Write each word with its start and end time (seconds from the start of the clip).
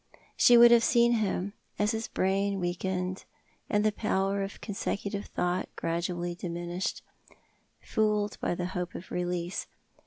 She 0.35 0.57
would 0.57 0.71
have 0.71 0.83
seen 0.83 1.11
him— 1.11 1.53
as 1.77 1.91
his 1.91 2.07
brain 2.07 2.59
weakened, 2.59 3.23
and 3.69 3.85
the 3.85 3.91
power 3.91 4.41
of 4.41 4.59
consecutive 4.59 5.27
thought 5.27 5.69
gradu 5.75 6.09
ally 6.17 6.33
diminished— 6.33 7.03
fooled 7.93 8.39
by 8.41 8.55
the 8.55 8.69
hope 8.73 8.95
of 8.95 9.11
release. 9.11 9.67